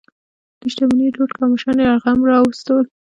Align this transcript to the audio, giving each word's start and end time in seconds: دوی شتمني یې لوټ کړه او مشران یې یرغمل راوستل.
دوی 0.59 0.69
شتمني 0.73 1.03
یې 1.07 1.13
لوټ 1.17 1.29
کړه 1.35 1.43
او 1.45 1.53
مشران 1.53 1.77
یې 1.79 1.85
یرغمل 1.89 2.25
راوستل. 2.31 2.81